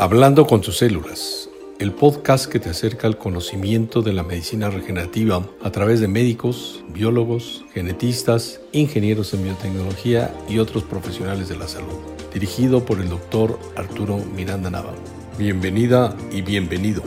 Hablando 0.00 0.46
con 0.46 0.60
tus 0.60 0.78
células, 0.78 1.50
el 1.80 1.90
podcast 1.90 2.46
que 2.46 2.60
te 2.60 2.70
acerca 2.70 3.08
al 3.08 3.18
conocimiento 3.18 4.00
de 4.00 4.12
la 4.12 4.22
medicina 4.22 4.70
regenerativa 4.70 5.44
a 5.60 5.72
través 5.72 5.98
de 5.98 6.06
médicos, 6.06 6.84
biólogos, 6.90 7.64
genetistas, 7.72 8.60
ingenieros 8.70 9.34
en 9.34 9.42
biotecnología 9.42 10.32
y 10.48 10.60
otros 10.60 10.84
profesionales 10.84 11.48
de 11.48 11.56
la 11.56 11.66
salud. 11.66 11.98
Dirigido 12.32 12.86
por 12.86 13.00
el 13.00 13.08
doctor 13.08 13.58
Arturo 13.74 14.18
Miranda 14.18 14.70
Nava. 14.70 14.94
Bienvenida 15.36 16.16
y 16.30 16.42
bienvenido. 16.42 17.02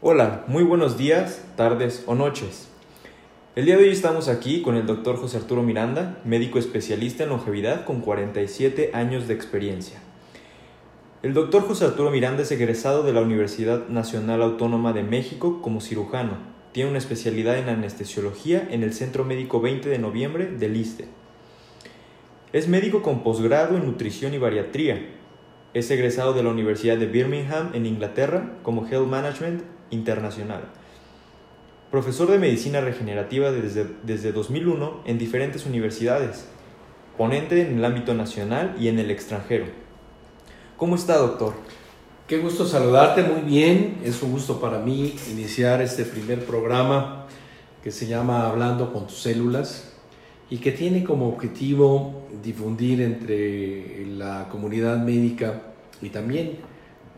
Hola, 0.00 0.44
muy 0.46 0.62
buenos 0.62 0.96
días, 0.96 1.42
tardes 1.56 2.04
o 2.06 2.14
noches. 2.14 2.68
El 3.56 3.64
día 3.64 3.76
de 3.76 3.82
hoy 3.82 3.90
estamos 3.90 4.28
aquí 4.28 4.62
con 4.62 4.76
el 4.76 4.86
doctor 4.86 5.16
José 5.16 5.38
Arturo 5.38 5.64
Miranda, 5.64 6.20
médico 6.24 6.60
especialista 6.60 7.24
en 7.24 7.30
longevidad 7.30 7.84
con 7.84 8.00
47 8.00 8.92
años 8.94 9.26
de 9.26 9.34
experiencia. 9.34 9.98
El 11.24 11.34
doctor 11.34 11.62
José 11.62 11.86
Arturo 11.86 12.12
Miranda 12.12 12.44
es 12.44 12.52
egresado 12.52 13.02
de 13.02 13.12
la 13.12 13.22
Universidad 13.22 13.88
Nacional 13.88 14.40
Autónoma 14.42 14.92
de 14.92 15.02
México 15.02 15.60
como 15.62 15.80
cirujano. 15.80 16.34
Tiene 16.70 16.90
una 16.90 17.00
especialidad 17.00 17.58
en 17.58 17.68
anestesiología 17.68 18.68
en 18.70 18.84
el 18.84 18.92
Centro 18.92 19.24
Médico 19.24 19.60
20 19.60 19.88
de 19.88 19.98
Noviembre 19.98 20.46
del 20.46 20.76
ISTE. 20.76 21.06
Es 22.52 22.68
médico 22.68 23.02
con 23.02 23.24
posgrado 23.24 23.76
en 23.76 23.84
nutrición 23.84 24.32
y 24.32 24.38
bariatría. 24.38 25.08
Es 25.74 25.90
egresado 25.90 26.34
de 26.34 26.44
la 26.44 26.50
Universidad 26.50 26.98
de 26.98 27.06
Birmingham 27.06 27.70
en 27.74 27.86
Inglaterra 27.86 28.52
como 28.62 28.86
Health 28.86 29.08
Management 29.08 29.64
Internacional. 29.90 30.70
Profesor 31.90 32.30
de 32.30 32.38
Medicina 32.38 32.80
Regenerativa 32.80 33.50
desde, 33.50 33.86
desde 34.04 34.32
2001 34.32 35.02
en 35.06 35.18
diferentes 35.18 35.66
universidades. 35.66 36.46
Ponente 37.18 37.62
en 37.62 37.78
el 37.78 37.84
ámbito 37.84 38.14
nacional 38.14 38.76
y 38.78 38.88
en 38.88 38.98
el 38.98 39.10
extranjero. 39.10 39.66
¿Cómo 40.76 40.94
está, 40.94 41.18
doctor? 41.18 41.54
Qué 42.26 42.38
gusto 42.38 42.64
saludarte, 42.64 43.22
muy 43.24 43.42
bien. 43.42 43.98
Es 44.04 44.22
un 44.22 44.30
gusto 44.30 44.60
para 44.60 44.78
mí 44.78 45.16
iniciar 45.30 45.82
este 45.82 46.04
primer 46.04 46.46
programa 46.46 47.26
que 47.82 47.90
se 47.90 48.06
llama 48.06 48.46
Hablando 48.46 48.92
con 48.92 49.06
tus 49.06 49.18
células 49.22 49.92
y 50.48 50.58
que 50.58 50.72
tiene 50.72 51.02
como 51.02 51.28
objetivo 51.28 52.28
difundir 52.42 53.02
entre 53.02 54.06
la 54.06 54.48
comunidad 54.48 54.98
médica 54.98 55.62
y 56.00 56.10
también 56.10 56.58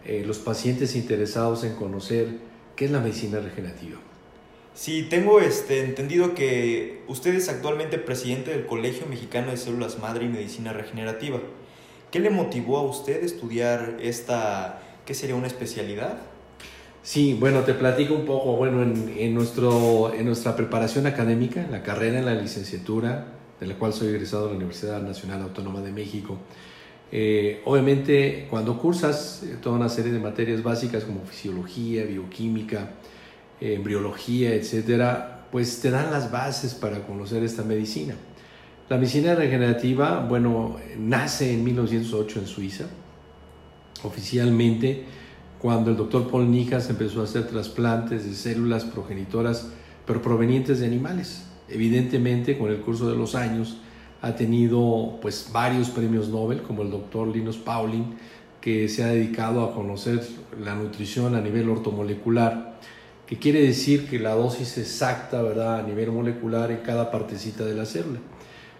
eh, 0.04 0.24
los 0.26 0.38
pacientes 0.38 0.96
interesados 0.96 1.62
en 1.64 1.76
conocer 1.76 2.52
¿Qué 2.76 2.86
es 2.86 2.90
la 2.90 3.00
medicina 3.00 3.38
regenerativa? 3.38 3.98
Sí, 4.74 5.06
tengo 5.08 5.40
este, 5.40 5.84
entendido 5.84 6.34
que 6.34 7.02
usted 7.06 7.34
es 7.34 7.48
actualmente 7.48 7.98
presidente 7.98 8.50
del 8.50 8.66
Colegio 8.66 9.06
Mexicano 9.06 9.50
de 9.50 9.56
Células 9.56 9.98
Madre 9.98 10.24
y 10.24 10.28
Medicina 10.28 10.72
Regenerativa. 10.72 11.40
¿Qué 12.10 12.20
le 12.20 12.30
motivó 12.30 12.78
a 12.78 12.82
usted 12.82 13.22
estudiar 13.22 13.98
esta, 14.00 14.82
qué 15.04 15.14
sería 15.14 15.34
una 15.34 15.46
especialidad? 15.46 16.18
Sí, 17.02 17.36
bueno, 17.38 17.60
te 17.60 17.74
platico 17.74 18.14
un 18.14 18.24
poco, 18.24 18.56
bueno, 18.56 18.82
en, 18.82 19.14
en, 19.16 19.34
nuestro, 19.34 20.12
en 20.14 20.24
nuestra 20.24 20.56
preparación 20.56 21.06
académica, 21.06 21.66
la 21.70 21.82
carrera, 21.82 22.18
en 22.18 22.26
la 22.26 22.34
licenciatura, 22.34 23.26
de 23.60 23.66
la 23.66 23.74
cual 23.74 23.92
soy 23.92 24.08
egresado 24.08 24.44
de 24.44 24.50
la 24.52 24.56
Universidad 24.56 25.02
Nacional 25.02 25.42
Autónoma 25.42 25.80
de 25.80 25.90
México, 25.90 26.38
eh, 27.14 27.60
obviamente, 27.66 28.46
cuando 28.48 28.78
cursas 28.78 29.42
eh, 29.42 29.56
toda 29.60 29.76
una 29.76 29.90
serie 29.90 30.10
de 30.12 30.18
materias 30.18 30.62
básicas 30.62 31.04
como 31.04 31.20
fisiología, 31.26 32.04
bioquímica, 32.04 32.88
embriología, 33.62 34.54
etcétera, 34.54 35.46
pues 35.50 35.80
te 35.80 35.90
dan 35.90 36.10
las 36.10 36.30
bases 36.30 36.74
para 36.74 37.06
conocer 37.06 37.42
esta 37.42 37.62
medicina. 37.62 38.14
La 38.88 38.96
medicina 38.96 39.34
regenerativa, 39.34 40.26
bueno, 40.26 40.76
nace 40.98 41.52
en 41.54 41.64
1908 41.64 42.40
en 42.40 42.46
Suiza, 42.46 42.84
oficialmente, 44.02 45.04
cuando 45.58 45.90
el 45.90 45.96
doctor 45.96 46.28
Paul 46.30 46.50
Nijas 46.50 46.90
empezó 46.90 47.20
a 47.20 47.24
hacer 47.24 47.46
trasplantes 47.46 48.24
de 48.24 48.34
células 48.34 48.84
progenitoras, 48.84 49.68
pero 50.04 50.20
provenientes 50.20 50.80
de 50.80 50.86
animales. 50.86 51.46
Evidentemente, 51.68 52.58
con 52.58 52.70
el 52.70 52.80
curso 52.80 53.08
de 53.08 53.16
los 53.16 53.34
años, 53.34 53.78
ha 54.22 54.34
tenido 54.34 55.18
pues 55.22 55.50
varios 55.52 55.90
premios 55.90 56.28
Nobel, 56.28 56.62
como 56.62 56.82
el 56.82 56.90
doctor 56.90 57.28
Linus 57.28 57.58
Pauling, 57.58 58.14
que 58.60 58.88
se 58.88 59.02
ha 59.04 59.08
dedicado 59.08 59.64
a 59.64 59.74
conocer 59.74 60.20
la 60.60 60.74
nutrición 60.74 61.34
a 61.34 61.40
nivel 61.40 61.68
ortomolecular, 61.68 62.78
que 63.32 63.38
quiere 63.38 63.62
decir 63.62 64.10
que 64.10 64.18
la 64.18 64.34
dosis 64.34 64.76
exacta, 64.76 65.40
¿verdad?, 65.40 65.78
a 65.78 65.82
nivel 65.82 66.12
molecular 66.12 66.70
en 66.70 66.80
cada 66.80 67.10
partecita 67.10 67.64
de 67.64 67.72
la 67.72 67.86
célula. 67.86 68.18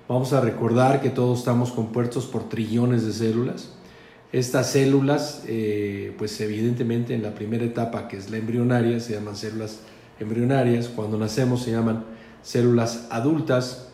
Vamos 0.06 0.34
a 0.34 0.42
recordar 0.42 1.00
que 1.00 1.08
todos 1.08 1.38
estamos 1.38 1.72
compuestos 1.72 2.26
por 2.26 2.50
trillones 2.50 3.06
de 3.06 3.14
células. 3.14 3.72
Estas 4.30 4.70
células, 4.70 5.44
eh, 5.46 6.14
pues 6.18 6.38
evidentemente 6.42 7.14
en 7.14 7.22
la 7.22 7.34
primera 7.34 7.64
etapa, 7.64 8.08
que 8.08 8.18
es 8.18 8.30
la 8.30 8.36
embrionaria, 8.36 9.00
se 9.00 9.14
llaman 9.14 9.36
células 9.36 9.80
embrionarias. 10.20 10.88
Cuando 10.88 11.16
nacemos 11.16 11.62
se 11.62 11.70
llaman 11.70 12.04
células 12.42 13.06
adultas 13.08 13.88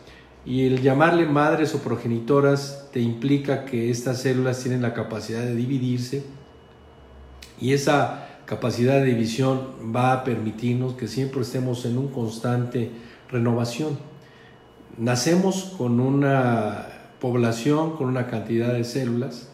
y 0.45 0.65
el 0.65 0.81
llamarle 0.81 1.25
madres 1.25 1.73
o 1.73 1.77
progenitoras 1.77 2.89
te 2.91 2.99
implica 2.99 3.63
que 3.63 3.89
estas 3.89 4.23
células 4.23 4.59
tienen 4.61 4.81
la 4.81 4.93
capacidad 4.93 5.39
de 5.39 5.55
dividirse 5.55 6.23
y 7.61 7.71
esa 7.71 8.28
capacidad 8.49 8.95
de 8.95 9.05
división 9.05 9.61
va 9.95 10.11
a 10.11 10.23
permitirnos 10.23 10.93
que 10.93 11.07
siempre 11.07 11.41
estemos 11.41 11.85
en 11.85 11.99
un 11.99 12.07
constante 12.07 12.89
renovación. 13.29 13.99
Nacemos 14.97 15.75
con 15.77 15.99
una 15.99 16.87
población, 17.21 17.95
con 17.95 18.07
una 18.07 18.25
cantidad 18.25 18.73
de 18.73 18.85
células 18.85 19.49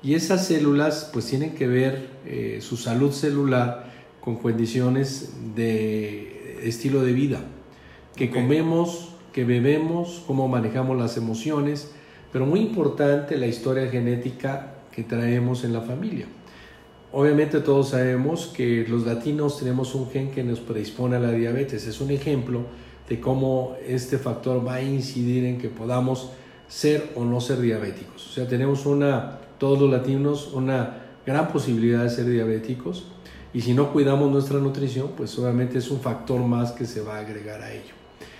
y 0.00 0.14
esas 0.14 0.46
células 0.46 1.10
pues 1.12 1.26
tienen 1.26 1.56
que 1.56 1.66
ver 1.66 2.10
eh, 2.24 2.60
su 2.62 2.76
salud 2.76 3.10
celular 3.10 3.90
con 4.20 4.36
condiciones 4.36 5.32
de 5.56 6.60
estilo 6.62 7.02
de 7.02 7.12
vida, 7.14 7.40
que 8.14 8.30
comemos, 8.30 9.08
que 9.32 9.44
bebemos, 9.44 10.22
cómo 10.24 10.46
manejamos 10.46 10.96
las 10.96 11.16
emociones, 11.16 11.90
pero 12.32 12.46
muy 12.46 12.60
importante 12.60 13.38
la 13.38 13.48
historia 13.48 13.90
genética 13.90 14.74
que 14.92 15.02
traemos 15.02 15.64
en 15.64 15.72
la 15.72 15.80
familia. 15.80 16.26
Obviamente 17.12 17.60
todos 17.60 17.90
sabemos 17.90 18.46
que 18.48 18.84
los 18.88 19.06
latinos 19.06 19.58
tenemos 19.58 19.94
un 19.94 20.10
gen 20.10 20.30
que 20.30 20.42
nos 20.42 20.60
predispone 20.60 21.16
a 21.16 21.20
la 21.20 21.32
diabetes. 21.32 21.86
Es 21.86 22.00
un 22.00 22.10
ejemplo 22.10 22.62
de 23.08 23.20
cómo 23.20 23.76
este 23.86 24.18
factor 24.18 24.66
va 24.66 24.74
a 24.74 24.82
incidir 24.82 25.44
en 25.44 25.58
que 25.58 25.68
podamos 25.68 26.30
ser 26.68 27.12
o 27.14 27.24
no 27.24 27.40
ser 27.40 27.60
diabéticos. 27.60 28.26
O 28.28 28.32
sea, 28.32 28.48
tenemos 28.48 28.86
una, 28.86 29.38
todos 29.58 29.80
los 29.80 29.90
latinos, 29.90 30.52
una 30.52 31.02
gran 31.24 31.48
posibilidad 31.48 32.02
de 32.02 32.10
ser 32.10 32.26
diabéticos 32.26 33.06
y 33.54 33.60
si 33.60 33.72
no 33.72 33.92
cuidamos 33.92 34.30
nuestra 34.30 34.58
nutrición, 34.58 35.12
pues 35.16 35.38
obviamente 35.38 35.78
es 35.78 35.90
un 35.90 36.00
factor 36.00 36.40
más 36.40 36.72
que 36.72 36.84
se 36.84 37.00
va 37.00 37.16
a 37.16 37.20
agregar 37.20 37.62
a 37.62 37.72
ello. 37.72 37.94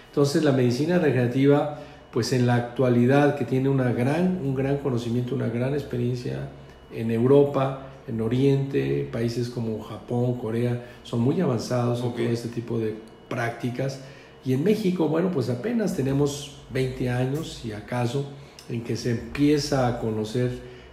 Entonces 0.08 0.42
la 0.44 0.52
medicina 0.52 0.98
regenerativa, 0.98 1.78
pues 2.10 2.32
en 2.32 2.46
la 2.46 2.56
actualidad 2.56 3.36
que 3.36 3.44
tiene 3.44 3.68
una 3.68 3.92
gran, 3.92 4.40
un 4.44 4.54
gran 4.54 4.78
conocimiento, 4.78 5.34
una 5.34 5.48
gran 5.48 5.74
experiencia 5.74 6.48
en 6.92 7.10
Europa, 7.10 7.86
en 8.08 8.20
Oriente, 8.20 9.08
países 9.10 9.48
como 9.48 9.82
Japón, 9.82 10.38
Corea, 10.38 10.86
son 11.02 11.20
muy 11.20 11.40
avanzados 11.40 12.02
en 12.02 12.12
todo 12.12 12.22
este 12.22 12.48
tipo 12.48 12.78
de 12.78 12.96
prácticas. 13.28 14.00
Y 14.44 14.52
en 14.52 14.62
México, 14.62 15.08
bueno, 15.08 15.30
pues 15.32 15.50
apenas 15.50 15.96
tenemos 15.96 16.58
20 16.70 17.10
años, 17.10 17.62
y 17.64 17.72
acaso, 17.72 18.26
en 18.68 18.84
que 18.84 18.96
se 18.96 19.12
empieza 19.12 19.88
a 19.88 19.98
conocer 19.98 20.50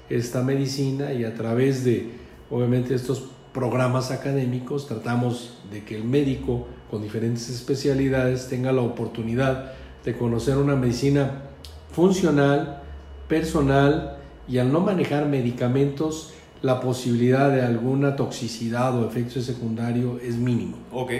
esta 0.10 0.42
medicina 0.44 1.14
y 1.14 1.24
a 1.24 1.34
través 1.34 1.84
de, 1.84 2.10
obviamente, 2.50 2.96
estos 2.96 3.30
programas 3.54 4.12
académicos 4.12 4.88
tratamos 4.88 5.60
de 5.72 5.84
que 5.84 5.96
el 5.96 6.04
médico 6.04 6.68
con 6.90 7.02
diferentes 7.02 7.50
especialidades 7.50 8.48
tenga 8.50 8.72
la 8.72 8.82
oportunidad 8.82 9.74
de 10.04 10.18
conocer 10.18 10.58
una 10.58 10.76
medicina 10.76 11.44
funcional, 11.92 12.82
personal 13.28 14.18
y 14.48 14.58
al 14.58 14.72
no 14.72 14.82
manejar 14.82 15.28
medicamentos, 15.28 16.34
la 16.64 16.80
posibilidad 16.80 17.52
de 17.52 17.62
alguna 17.62 18.16
toxicidad 18.16 18.98
o 18.98 19.06
efecto 19.06 19.42
secundario 19.42 20.18
es 20.24 20.38
mínimo. 20.38 20.78
Ok, 20.94 21.12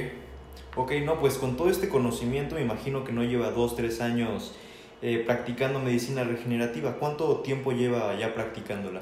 ok, 0.78 0.94
no, 1.06 1.20
pues 1.20 1.36
con 1.36 1.58
todo 1.58 1.70
este 1.70 1.90
conocimiento 1.90 2.56
me 2.56 2.62
imagino 2.62 3.04
que 3.04 3.12
no 3.12 3.24
lleva 3.24 3.52
dos, 3.52 3.76
tres 3.76 4.00
años 4.00 4.54
eh, 5.02 5.22
practicando 5.26 5.80
medicina 5.80 6.24
regenerativa. 6.24 6.96
¿Cuánto 6.98 7.42
tiempo 7.42 7.74
lleva 7.74 8.18
ya 8.18 8.34
practicándola? 8.34 9.02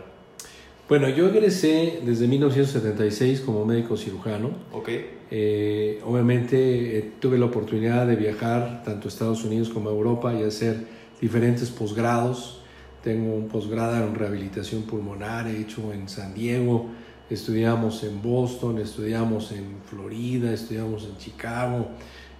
Bueno, 0.89 1.07
yo 1.09 1.27
egresé 1.27 2.01
desde 2.03 2.27
1976 2.27 3.41
como 3.41 3.63
médico 3.63 3.95
cirujano. 3.95 4.49
Ok. 4.73 4.89
Eh, 5.29 6.01
obviamente 6.03 6.97
eh, 6.97 7.11
tuve 7.19 7.37
la 7.37 7.45
oportunidad 7.45 8.07
de 8.07 8.15
viajar 8.15 8.81
tanto 8.83 9.07
a 9.07 9.09
Estados 9.09 9.43
Unidos 9.45 9.69
como 9.69 9.89
a 9.89 9.93
Europa 9.93 10.33
y 10.33 10.41
hacer 10.41 10.87
diferentes 11.21 11.69
posgrados. 11.69 12.60
Tengo 13.03 13.33
un 13.33 13.47
posgrado 13.47 14.05
en 14.05 14.13
rehabilitación 14.13 14.83
pulmonar 14.83 15.47
hecho 15.47 15.91
en 15.91 16.07
San 16.07 16.35
Diego. 16.35 16.87
Estudiamos 17.31 18.03
en 18.03 18.21
Boston, 18.21 18.77
estudiamos 18.77 19.51
en 19.51 19.77
Florida, 19.85 20.53
estudiamos 20.53 21.05
en 21.05 21.17
Chicago. 21.17 21.87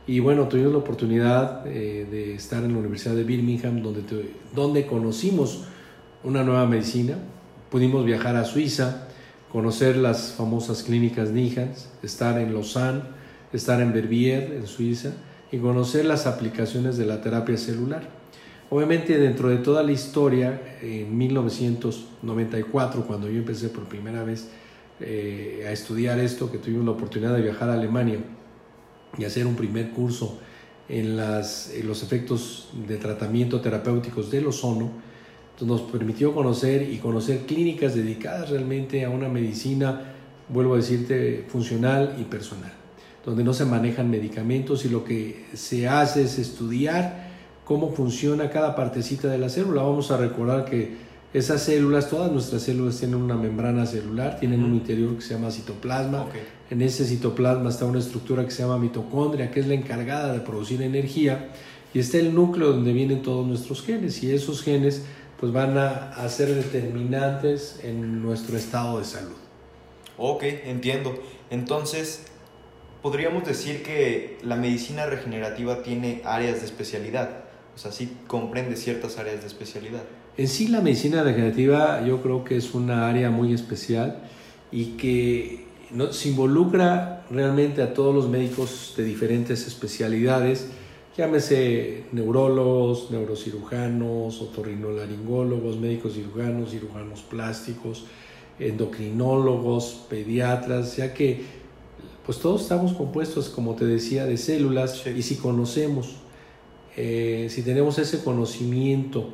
Y 0.06 0.20
bueno, 0.20 0.48
tuvimos 0.48 0.72
la 0.74 0.78
oportunidad 0.80 1.66
eh, 1.66 2.08
de 2.10 2.36
estar 2.36 2.64
en 2.64 2.74
la 2.74 2.80
Universidad 2.80 3.16
de 3.16 3.24
Birmingham, 3.24 3.82
donde, 3.82 4.04
donde 4.54 4.86
conocimos 4.86 5.64
una 6.24 6.44
nueva 6.44 6.68
medicina. 6.68 7.16
Pudimos 7.72 8.06
viajar 8.06 8.36
a 8.36 8.44
Suiza, 8.44 9.08
conocer 9.52 9.98
las 9.98 10.34
famosas 10.34 10.84
clínicas 10.84 11.32
Nihans, 11.32 11.90
estar 12.04 12.40
en 12.40 12.54
Lausanne, 12.54 13.02
estar 13.52 13.82
en 13.82 13.94
Verbier, 13.94 14.54
en 14.54 14.68
Suiza, 14.68 15.12
y 15.52 15.58
conocer 15.58 16.06
las 16.06 16.28
aplicaciones 16.28 16.98
de 16.98 17.06
la 17.06 17.22
terapia 17.22 17.58
celular. 17.58 18.22
Obviamente 18.74 19.18
dentro 19.18 19.50
de 19.50 19.58
toda 19.58 19.84
la 19.84 19.92
historia, 19.92 20.78
en 20.82 21.18
1994, 21.18 23.06
cuando 23.06 23.30
yo 23.30 23.40
empecé 23.40 23.68
por 23.68 23.84
primera 23.84 24.24
vez 24.24 24.48
eh, 25.02 25.66
a 25.68 25.74
estudiar 25.74 26.18
esto, 26.20 26.50
que 26.50 26.58
tuvimos 26.58 26.86
la 26.86 26.92
oportunidad 26.92 27.36
de 27.36 27.42
viajar 27.42 27.70
a 27.70 27.74
Alemania, 27.74 28.20
y 29.18 29.26
hacer 29.26 29.46
un 29.46 29.56
primer 29.56 29.90
curso 29.90 30.40
en, 30.88 31.18
las, 31.18 31.70
los 31.84 32.02
efectos 32.02 32.70
de 32.88 32.96
tratamiento 32.96 33.60
terapéuticos 33.60 34.32
del 34.32 34.48
ozono, 34.48 34.90
nos 35.60 35.82
permitió 35.82 36.34
conocer 36.34 36.90
y 36.94 37.00
conocer 37.00 37.40
clínicas 37.40 37.94
dedicadas 37.94 38.52
realmente 38.52 39.04
a 39.04 39.10
una 39.10 39.28
medicina, 39.28 40.14
vuelvo 40.48 40.76
a 40.76 40.78
decirte, 40.78 41.44
funcional 41.50 42.16
y 42.22 42.24
personal, 42.24 42.72
donde 43.26 43.44
no 43.44 43.54
se 43.54 43.66
manejan 43.66 44.10
medicamentos 44.10 44.86
y 44.86 44.90
lo 44.90 45.04
que 45.04 45.48
se 45.56 45.90
hace 45.90 46.24
es 46.24 46.40
estudiar 46.40 47.31
cómo 47.72 47.90
funciona 47.94 48.50
cada 48.50 48.76
partecita 48.76 49.30
de 49.30 49.38
la 49.38 49.48
célula. 49.48 49.82
Vamos 49.84 50.12
a 50.12 50.18
recordar 50.18 50.66
que 50.66 50.94
esas 51.34 51.64
células, 51.64 52.10
todas 52.10 52.30
nuestras 52.30 52.64
células 52.64 52.98
tienen 52.98 53.16
una 53.16 53.38
membrana 53.38 53.86
celular, 53.86 54.38
tienen 54.38 54.62
un 54.62 54.74
interior 54.74 55.16
que 55.16 55.22
se 55.22 55.36
llama 55.36 55.52
citoplasma. 55.52 56.26
En 56.70 56.82
ese 56.82 57.06
citoplasma 57.06 57.70
está 57.70 57.86
una 57.86 58.00
estructura 58.00 58.44
que 58.44 58.52
se 58.52 58.64
llama 58.64 58.78
mitocondria, 58.78 59.52
que 59.52 59.62
es 59.62 59.68
la 59.68 59.76
encargada 59.76 60.34
de 60.34 60.42
producir 60.42 60.82
energía. 60.82 61.48
Y 61.94 62.00
está 62.00 62.18
el 62.18 62.36
núcleo 62.36 62.74
donde 62.74 62.92
vienen 62.92 63.22
todos 63.22 63.48
nuestros 63.48 63.82
genes. 63.84 64.22
Y 64.22 64.34
esos 64.34 64.64
genes 64.64 65.04
pues 65.40 65.54
van 65.54 65.78
a, 65.78 66.10
a 66.10 66.28
ser 66.28 66.54
determinantes 66.54 67.80
en 67.86 68.22
nuestro 68.22 68.58
estado 68.58 69.00
de 69.00 69.06
salud. 69.06 69.38
Ok, 70.18 70.44
entiendo. 70.66 71.14
Entonces, 71.50 72.26
podríamos 73.02 73.46
decir 73.46 73.82
que 73.82 74.40
la 74.44 74.58
medicina 74.58 75.06
regenerativa 75.06 75.84
tiene 75.84 76.22
áreas 76.26 76.60
de 76.60 76.66
especialidad. 76.66 77.46
Sea, 77.82 77.92
sí 77.92 78.12
comprende 78.28 78.76
ciertas 78.76 79.18
áreas 79.18 79.42
de 79.42 79.48
especialidad. 79.48 80.04
En 80.38 80.48
sí 80.48 80.68
la 80.68 80.82
medicina 80.82 81.24
regenerativa 81.24 82.06
yo 82.06 82.22
creo 82.22 82.44
que 82.44 82.56
es 82.56 82.76
una 82.76 83.10
área 83.10 83.32
muy 83.32 83.54
especial 83.54 84.22
y 84.72 84.98
que 84.98 85.66
se 86.12 86.30
involucra 86.30 87.26
realmente 87.32 87.82
a 87.82 87.96
todos 87.96 88.14
los 88.14 88.30
médicos 88.30 88.94
de 88.96 89.04
diferentes 89.04 89.66
especialidades, 89.66 90.68
llámese 91.18 92.04
neurólogos, 92.12 93.10
neurocirujanos, 93.10 94.40
otorrinolaringólogos, 94.42 95.80
médicos 95.80 96.14
cirujanos, 96.14 96.70
cirujanos 96.70 97.22
plásticos, 97.22 98.06
endocrinólogos, 98.60 100.06
pediatras, 100.08 100.98
ya 100.98 101.16
que 101.16 101.42
pues 102.28 102.38
todos 102.38 102.62
estamos 102.62 102.94
compuestos, 102.94 103.50
como 103.50 103.74
te 103.74 103.86
decía, 103.86 104.26
de 104.26 104.38
células 104.38 105.04
y 105.08 105.24
si 105.24 105.38
conocemos, 105.38 106.18
eh, 106.96 107.48
si 107.50 107.62
tenemos 107.62 107.98
ese 107.98 108.24
conocimiento, 108.24 109.34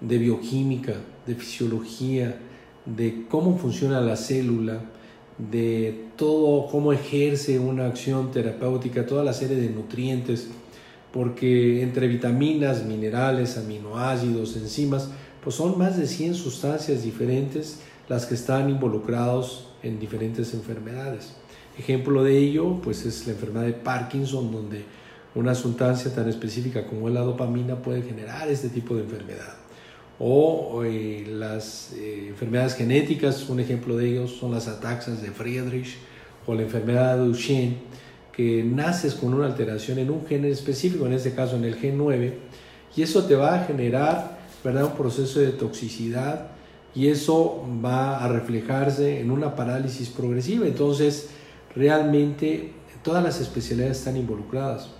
de 0.00 0.18
bioquímica, 0.18 0.94
de 1.26 1.34
fisiología, 1.34 2.36
de 2.84 3.26
cómo 3.28 3.56
funciona 3.56 4.00
la 4.00 4.16
célula, 4.16 4.80
de 5.38 6.08
todo, 6.16 6.66
cómo 6.68 6.92
ejerce 6.92 7.58
una 7.58 7.86
acción 7.86 8.30
terapéutica, 8.30 9.06
toda 9.06 9.24
la 9.24 9.32
serie 9.32 9.56
de 9.56 9.70
nutrientes, 9.70 10.48
porque 11.12 11.82
entre 11.82 12.08
vitaminas, 12.08 12.84
minerales, 12.84 13.56
aminoácidos, 13.56 14.56
enzimas, 14.56 15.08
pues 15.42 15.56
son 15.56 15.78
más 15.78 15.96
de 15.96 16.06
100 16.06 16.34
sustancias 16.34 17.02
diferentes 17.02 17.80
las 18.08 18.26
que 18.26 18.34
están 18.34 18.68
involucrados 18.68 19.68
en 19.82 19.98
diferentes 19.98 20.52
enfermedades. 20.54 21.34
Ejemplo 21.78 22.22
de 22.22 22.38
ello, 22.38 22.80
pues 22.82 23.04
es 23.06 23.26
la 23.26 23.32
enfermedad 23.32 23.66
de 23.66 23.72
Parkinson, 23.72 24.52
donde 24.52 24.84
una 25.34 25.54
sustancia 25.54 26.14
tan 26.14 26.28
específica 26.28 26.86
como 26.86 27.08
la 27.08 27.20
dopamina 27.20 27.76
puede 27.76 28.02
generar 28.02 28.48
este 28.48 28.68
tipo 28.68 28.94
de 28.94 29.02
enfermedad 29.02 29.64
o 30.18 30.82
eh, 30.84 31.26
las 31.28 31.92
eh, 31.94 32.28
enfermedades 32.28 32.74
genéticas, 32.74 33.48
un 33.48 33.60
ejemplo 33.60 33.96
de 33.96 34.10
ellos 34.10 34.36
son 34.38 34.52
las 34.52 34.68
ataxas 34.68 35.22
de 35.22 35.30
Friedrich 35.30 35.96
o 36.46 36.54
la 36.54 36.62
enfermedad 36.62 37.16
de 37.16 37.24
Duchenne, 37.24 37.76
que 38.32 38.62
naces 38.64 39.14
con 39.14 39.34
una 39.34 39.46
alteración 39.46 39.98
en 39.98 40.10
un 40.10 40.26
gen 40.26 40.44
específico, 40.44 41.06
en 41.06 41.14
este 41.14 41.32
caso 41.32 41.56
en 41.56 41.64
el 41.64 41.76
gen 41.76 41.98
9, 41.98 42.38
y 42.96 43.02
eso 43.02 43.24
te 43.24 43.34
va 43.34 43.54
a 43.54 43.64
generar 43.64 44.38
¿verdad? 44.62 44.84
un 44.84 44.92
proceso 44.92 45.40
de 45.40 45.50
toxicidad 45.50 46.48
y 46.94 47.08
eso 47.08 47.64
va 47.84 48.24
a 48.24 48.28
reflejarse 48.28 49.20
en 49.20 49.30
una 49.30 49.56
parálisis 49.56 50.08
progresiva. 50.10 50.66
Entonces, 50.66 51.30
realmente 51.74 52.72
todas 53.02 53.22
las 53.22 53.40
especialidades 53.40 53.98
están 53.98 54.16
involucradas. 54.16 54.90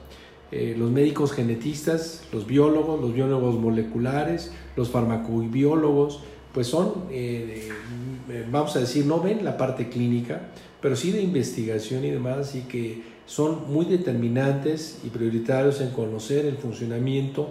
Eh, 0.57 0.77
los 0.79 0.89
médicos 0.89 1.33
genetistas, 1.33 2.23
los 2.33 2.47
biólogos, 2.47 3.01
los 3.01 3.13
biólogos 3.13 3.57
moleculares, 3.57 4.53
los 4.77 4.89
farmacobiólogos, 4.89 6.21
pues 6.53 6.69
son, 6.69 6.93
eh, 7.11 7.71
vamos 8.53 8.77
a 8.77 8.79
decir, 8.79 9.05
no 9.05 9.21
ven 9.21 9.45
la 9.45 9.57
parte 9.57 9.89
clínica, 9.89 10.43
pero 10.81 10.95
sí 10.95 11.11
de 11.11 11.23
investigación 11.23 12.05
y 12.05 12.11
demás, 12.13 12.55
y 12.55 12.61
que 12.61 13.03
son 13.27 13.73
muy 13.73 13.87
determinantes 13.87 15.01
y 15.03 15.09
prioritarios 15.09 15.81
en 15.81 15.91
conocer 15.91 16.47
el 16.47 16.57
funcionamiento 16.57 17.49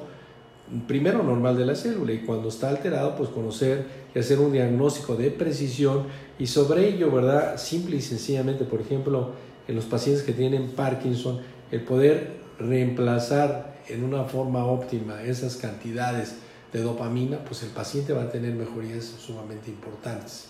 primero 0.88 1.24
normal 1.24 1.58
de 1.58 1.66
la 1.66 1.76
célula 1.76 2.14
y 2.14 2.20
cuando 2.20 2.48
está 2.48 2.70
alterado 2.70 3.18
pues 3.18 3.28
conocer 3.28 3.86
y 4.16 4.20
hacer 4.20 4.40
un 4.40 4.54
diagnóstico 4.54 5.18
de 5.18 5.30
precisión 5.30 6.04
y 6.40 6.48
sobre 6.48 6.88
ello, 6.88 7.12
¿verdad? 7.12 7.58
Simple 7.58 7.98
y 7.98 8.02
sencillamente, 8.02 8.64
por 8.64 8.80
ejemplo, 8.80 9.32
en 9.68 9.76
los 9.76 9.84
pacientes 9.84 10.24
que 10.24 10.32
tienen 10.32 10.70
Parkinson, 10.70 11.42
el 11.70 11.82
poder 11.82 12.43
reemplazar 12.60 13.74
en 13.88 14.04
una 14.04 14.24
forma 14.24 14.66
óptima 14.66 15.22
esas 15.24 15.58
cantidades 15.58 16.36
de 16.72 16.82
dopamina, 16.82 17.44
pues 17.46 17.64
el 17.64 17.70
paciente 17.70 18.14
va 18.14 18.24
a 18.24 18.30
tener 18.32 18.54
mejorías 18.54 19.06
sumamente 19.06 19.70
importantes. 19.70 20.46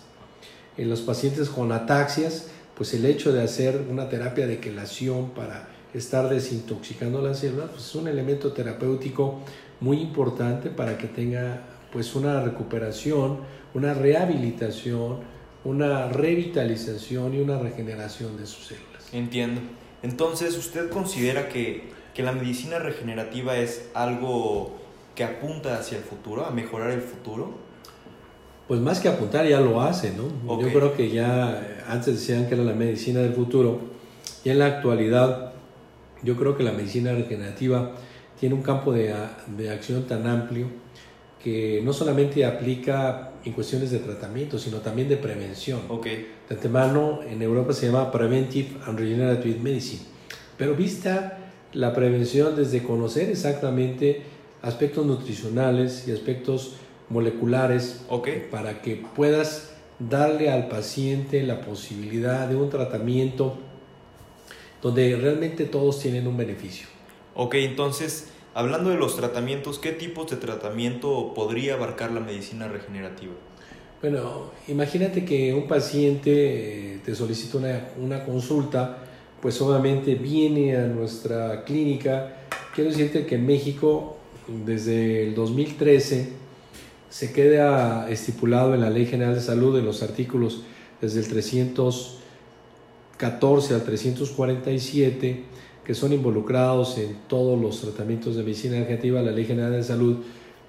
En 0.76 0.88
los 0.88 1.02
pacientes 1.02 1.48
con 1.48 1.70
ataxias, 1.72 2.48
pues 2.76 2.94
el 2.94 3.04
hecho 3.04 3.32
de 3.32 3.42
hacer 3.42 3.86
una 3.90 4.08
terapia 4.08 4.46
de 4.46 4.58
quelación 4.58 5.30
para 5.30 5.68
estar 5.92 6.28
desintoxicando 6.28 7.22
las 7.22 7.38
células, 7.40 7.70
pues 7.70 7.84
es 7.84 7.94
un 7.94 8.08
elemento 8.08 8.52
terapéutico 8.52 9.40
muy 9.80 10.00
importante 10.00 10.70
para 10.70 10.98
que 10.98 11.06
tenga 11.06 11.62
pues 11.92 12.14
una 12.16 12.40
recuperación, 12.40 13.38
una 13.74 13.94
rehabilitación, 13.94 15.18
una 15.64 16.08
revitalización 16.08 17.34
y 17.34 17.40
una 17.40 17.58
regeneración 17.58 18.36
de 18.36 18.46
sus 18.46 18.66
células. 18.66 19.04
Entiendo. 19.12 19.60
Entonces, 20.04 20.58
¿usted 20.58 20.90
considera 20.90 21.48
que, 21.48 21.84
que 22.12 22.22
la 22.22 22.32
medicina 22.32 22.78
regenerativa 22.78 23.56
es 23.56 23.88
algo 23.94 24.76
que 25.14 25.24
apunta 25.24 25.78
hacia 25.78 25.96
el 25.96 26.04
futuro, 26.04 26.44
a 26.44 26.50
mejorar 26.50 26.90
el 26.90 27.00
futuro? 27.00 27.54
Pues 28.68 28.80
más 28.80 29.00
que 29.00 29.08
apuntar 29.08 29.48
ya 29.48 29.60
lo 29.60 29.80
hace, 29.80 30.12
¿no? 30.12 30.60
Yo 30.60 30.68
creo 30.68 30.94
que 30.94 31.08
ya 31.08 31.82
antes 31.88 32.16
decían 32.16 32.48
que 32.48 32.54
era 32.54 32.64
la 32.64 32.74
medicina 32.74 33.20
del 33.20 33.32
futuro 33.32 33.80
y 34.44 34.50
en 34.50 34.58
la 34.58 34.66
actualidad 34.66 35.54
yo 36.22 36.36
creo 36.36 36.54
que 36.54 36.64
la 36.64 36.72
medicina 36.72 37.12
regenerativa 37.12 37.92
tiene 38.38 38.54
un 38.54 38.62
campo 38.62 38.92
de, 38.92 39.14
de 39.56 39.70
acción 39.70 40.06
tan 40.06 40.26
amplio 40.26 40.66
que 41.42 41.80
no 41.82 41.94
solamente 41.94 42.44
aplica 42.44 43.32
en 43.42 43.52
cuestiones 43.54 43.90
de 43.90 44.00
tratamiento, 44.00 44.58
sino 44.58 44.78
también 44.78 45.08
de 45.08 45.16
prevención. 45.16 45.80
Okay. 45.88 46.26
De 46.48 46.56
antemano, 46.56 47.20
en 47.22 47.40
Europa 47.40 47.72
se 47.72 47.86
llama 47.86 48.10
Preventive 48.10 48.78
and 48.86 48.98
Regenerative 48.98 49.58
Medicine. 49.60 50.02
Pero 50.58 50.74
vista 50.74 51.38
la 51.72 51.92
prevención 51.92 52.54
desde 52.54 52.82
conocer 52.82 53.30
exactamente 53.30 54.22
aspectos 54.62 55.04
nutricionales 55.04 56.06
y 56.06 56.12
aspectos 56.12 56.76
moleculares 57.08 58.04
para 58.50 58.80
que 58.80 58.96
puedas 59.14 59.70
darle 59.98 60.50
al 60.50 60.68
paciente 60.68 61.42
la 61.42 61.60
posibilidad 61.60 62.48
de 62.48 62.56
un 62.56 62.70
tratamiento 62.70 63.56
donde 64.82 65.16
realmente 65.16 65.64
todos 65.64 66.00
tienen 66.00 66.26
un 66.26 66.36
beneficio. 66.36 66.86
Ok, 67.34 67.54
entonces, 67.54 68.28
hablando 68.54 68.90
de 68.90 68.96
los 68.96 69.16
tratamientos, 69.16 69.78
¿qué 69.78 69.92
tipos 69.92 70.30
de 70.30 70.36
tratamiento 70.36 71.32
podría 71.34 71.74
abarcar 71.74 72.12
la 72.12 72.20
medicina 72.20 72.68
regenerativa? 72.68 73.32
Bueno, 74.04 74.52
imagínate 74.68 75.24
que 75.24 75.54
un 75.54 75.66
paciente 75.66 76.92
eh, 76.92 77.00
te 77.02 77.14
solicita 77.14 77.56
una, 77.96 78.22
consulta, 78.22 78.98
pues 79.40 79.58
obviamente 79.62 80.14
viene 80.14 80.76
a 80.76 80.86
nuestra 80.86 81.64
clínica. 81.64 82.36
Quiero 82.74 82.90
decirte 82.90 83.24
que 83.24 83.36
en 83.36 83.46
México 83.46 84.18
desde 84.66 85.26
el 85.26 85.34
2013 85.34 86.28
se 87.08 87.32
queda 87.32 88.10
estipulado 88.10 88.74
en 88.74 88.82
la 88.82 88.90
Ley 88.90 89.06
General 89.06 89.34
de 89.34 89.40
Salud 89.40 89.78
en 89.78 89.86
los 89.86 90.02
artículos 90.02 90.64
desde 91.00 91.20
el 91.20 91.28
314 91.28 93.74
al 93.74 93.84
347 93.84 95.44
que 95.82 95.94
son 95.94 96.12
involucrados 96.12 96.98
en 96.98 97.16
todos 97.26 97.58
los 97.58 97.80
tratamientos 97.80 98.36
de 98.36 98.42
medicina 98.42 98.74
regenerativa, 98.74 99.22
la 99.22 99.32
Ley 99.32 99.46
General 99.46 99.72
de 99.72 99.82
Salud 99.82 100.18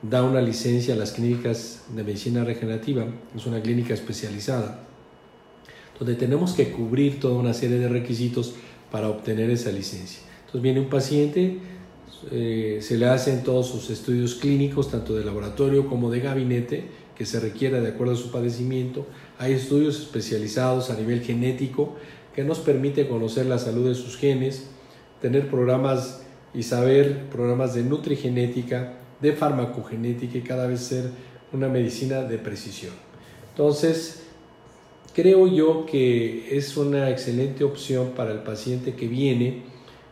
da 0.02 0.24
una 0.24 0.42
licencia 0.42 0.94
a 0.94 0.98
las 0.98 1.12
clínicas 1.12 1.84
de 1.96 2.04
medicina 2.04 2.44
regenerativa, 2.44 3.06
es 3.36 3.46
una 3.46 3.62
clínica 3.62 3.94
especializada, 3.94 4.84
donde 5.98 6.16
tenemos 6.16 6.54
que 6.54 6.72
cubrir 6.72 7.20
toda 7.20 7.36
una 7.36 7.54
serie 7.54 7.80
de 7.80 7.88
requisitos 7.88 8.56
para 8.92 9.10
obtener 9.10 9.50
esa 9.50 9.72
licencia. 9.72 10.20
Entonces 10.40 10.62
viene 10.62 10.80
un 10.80 10.90
paciente, 10.90 11.60
eh, 12.32 12.80
se 12.82 12.98
le 12.98 13.08
hacen 13.08 13.44
todos 13.44 13.68
sus 13.68 13.90
estudios 13.90 14.36
clínicos, 14.36 14.92
tanto 14.92 15.16
de 15.16 15.26
laboratorio 15.26 15.88
como 15.88 16.12
de 16.12 16.20
gabinete, 16.20 16.86
que 17.16 17.26
se 17.26 17.40
requiera 17.40 17.80
de 17.82 17.90
acuerdo 17.90 18.14
a 18.14 18.18
su 18.18 18.32
padecimiento. 18.32 19.06
Hay 19.38 19.54
estudios 19.54 20.00
especializados 20.00 20.90
a 20.90 20.96
nivel 20.96 21.22
genético 21.22 21.96
que 22.36 22.44
nos 22.44 22.60
permite 22.60 23.08
conocer 23.08 23.46
la 23.46 23.58
salud 23.58 23.88
de 23.88 23.96
sus 23.96 24.18
genes, 24.18 24.68
tener 25.22 25.50
programas 25.50 26.24
y 26.54 26.64
saber 26.64 27.30
programas 27.30 27.74
de 27.74 27.84
nutrigenética, 27.84 28.94
de 29.26 29.34
farmacogenética 29.34 30.38
y 30.38 30.42
cada 30.42 30.68
vez 30.68 30.82
ser 30.82 31.10
una 31.52 31.68
medicina 31.68 32.22
de 32.22 32.38
precisión. 32.38 32.94
Entonces, 33.50 34.24
creo 35.14 35.48
yo 35.48 35.86
que 35.86 36.58
es 36.58 36.78
una 36.78 37.10
excelente 37.10 37.64
opción 37.64 38.12
para 38.16 38.32
el 38.32 38.40
paciente 38.40 38.94
que 38.94 39.08
viene 39.08 39.64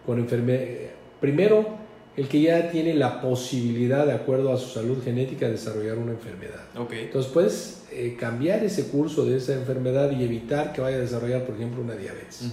con 0.05 0.19
enfermedad. 0.19 0.91
Primero, 1.19 1.83
el 2.15 2.27
que 2.27 2.41
ya 2.41 2.69
tiene 2.69 2.93
la 2.93 3.21
posibilidad, 3.21 4.05
de 4.05 4.13
acuerdo 4.13 4.53
a 4.53 4.57
su 4.57 4.69
salud 4.69 5.03
genética, 5.03 5.47
de 5.47 5.53
desarrollar 5.53 5.97
una 5.97 6.11
enfermedad. 6.11 6.61
Entonces 6.91 7.31
puedes 7.31 7.83
eh, 7.91 8.15
cambiar 8.19 8.63
ese 8.63 8.87
curso 8.87 9.25
de 9.25 9.37
esa 9.37 9.53
enfermedad 9.53 10.11
y 10.11 10.23
evitar 10.23 10.73
que 10.73 10.81
vaya 10.81 10.97
a 10.97 10.99
desarrollar, 10.99 11.45
por 11.45 11.55
ejemplo, 11.55 11.81
una 11.81 11.95
diabetes. 11.95 12.51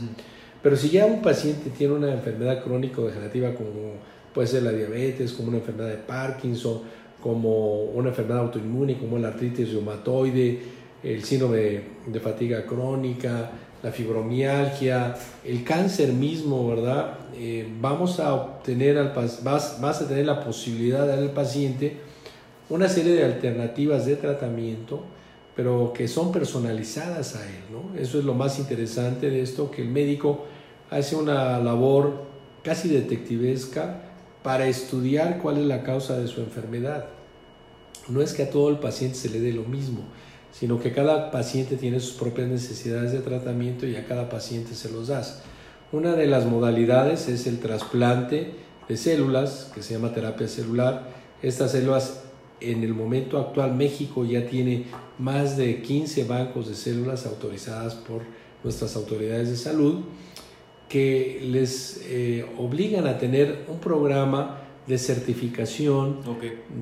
Pero 0.62 0.76
si 0.76 0.90
ya 0.90 1.06
un 1.06 1.22
paciente 1.22 1.70
tiene 1.70 1.94
una 1.94 2.12
enfermedad 2.12 2.62
crónico-degenerativa 2.62 3.54
como 3.54 3.94
puede 4.34 4.48
ser 4.48 4.62
la 4.62 4.72
diabetes, 4.72 5.32
como 5.32 5.48
una 5.48 5.58
enfermedad 5.58 5.88
de 5.88 5.96
Parkinson, 5.96 6.82
como 7.22 7.82
una 7.84 8.10
enfermedad 8.10 8.40
autoinmune, 8.40 8.98
como 8.98 9.18
la 9.18 9.28
artritis 9.28 9.72
reumatoide, 9.72 10.60
el 11.02 11.24
síndrome 11.24 11.80
de 12.06 12.20
fatiga 12.20 12.64
crónica, 12.66 13.50
la 13.82 13.90
fibromialgia, 13.90 15.14
el 15.44 15.64
cáncer 15.64 16.12
mismo, 16.12 16.68
¿verdad? 16.68 17.18
Eh, 17.34 17.66
vamos 17.80 18.20
a 18.20 18.34
obtener, 18.34 18.98
al, 18.98 19.12
vas, 19.42 19.80
vas 19.80 20.02
a 20.02 20.08
tener 20.08 20.26
la 20.26 20.44
posibilidad 20.44 21.02
de 21.02 21.08
dar 21.08 21.18
al 21.18 21.30
paciente 21.30 21.96
una 22.68 22.88
serie 22.88 23.14
de 23.14 23.24
alternativas 23.24 24.06
de 24.06 24.16
tratamiento, 24.16 25.02
pero 25.56 25.92
que 25.92 26.08
son 26.08 26.30
personalizadas 26.30 27.36
a 27.36 27.44
él, 27.44 27.64
¿no? 27.72 27.98
Eso 27.98 28.18
es 28.18 28.24
lo 28.24 28.34
más 28.34 28.58
interesante 28.58 29.30
de 29.30 29.42
esto, 29.42 29.70
que 29.70 29.82
el 29.82 29.88
médico 29.88 30.44
hace 30.90 31.16
una 31.16 31.58
labor 31.58 32.24
casi 32.62 32.88
detectivesca 32.88 34.09
para 34.42 34.66
estudiar 34.66 35.38
cuál 35.38 35.58
es 35.58 35.66
la 35.66 35.82
causa 35.82 36.16
de 36.18 36.28
su 36.28 36.40
enfermedad. 36.40 37.06
No 38.08 38.22
es 38.22 38.32
que 38.32 38.44
a 38.44 38.50
todo 38.50 38.70
el 38.70 38.78
paciente 38.78 39.16
se 39.16 39.28
le 39.28 39.40
dé 39.40 39.52
lo 39.52 39.64
mismo, 39.64 40.00
sino 40.52 40.80
que 40.80 40.92
cada 40.92 41.30
paciente 41.30 41.76
tiene 41.76 42.00
sus 42.00 42.14
propias 42.14 42.48
necesidades 42.48 43.12
de 43.12 43.20
tratamiento 43.20 43.86
y 43.86 43.96
a 43.96 44.06
cada 44.06 44.28
paciente 44.28 44.74
se 44.74 44.90
los 44.90 45.08
das. 45.08 45.42
Una 45.92 46.14
de 46.14 46.26
las 46.26 46.46
modalidades 46.46 47.28
es 47.28 47.46
el 47.46 47.58
trasplante 47.58 48.54
de 48.88 48.96
células, 48.96 49.70
que 49.74 49.82
se 49.82 49.94
llama 49.94 50.14
terapia 50.14 50.48
celular. 50.48 51.08
Estas 51.42 51.72
células, 51.72 52.22
en 52.60 52.82
el 52.82 52.94
momento 52.94 53.38
actual, 53.38 53.74
México 53.74 54.24
ya 54.24 54.46
tiene 54.46 54.86
más 55.18 55.56
de 55.56 55.82
15 55.82 56.24
bancos 56.24 56.68
de 56.68 56.74
células 56.74 57.26
autorizadas 57.26 57.94
por 57.94 58.22
nuestras 58.62 58.96
autoridades 58.96 59.50
de 59.50 59.56
salud 59.56 60.00
que 60.90 61.40
les 61.44 62.00
eh, 62.06 62.44
obligan 62.58 63.06
a 63.06 63.16
tener 63.16 63.64
un 63.68 63.78
programa 63.78 64.58
de 64.88 64.98
certificación, 64.98 66.18